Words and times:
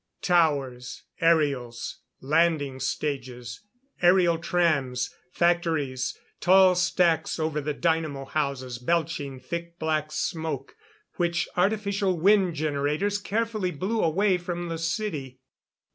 Towers, 0.23 1.03
aerials, 1.19 1.99
landing 2.21 2.79
stages, 2.79 3.59
aerial 4.01 4.39
trams, 4.39 5.13
factories, 5.31 6.17
tall 6.39 6.73
stacks 6.73 7.37
over 7.37 7.61
the 7.61 7.75
dynamo 7.75 8.25
houses 8.25 8.79
belching 8.79 9.39
thick 9.39 9.77
black 9.77 10.11
smoke, 10.11 10.75
which 11.17 11.47
artificial 11.55 12.17
wind 12.19 12.55
generators 12.55 13.19
carefully 13.19 13.69
blew 13.69 14.01
away 14.01 14.39
from 14.39 14.69
the 14.69 14.79
city. 14.79 15.39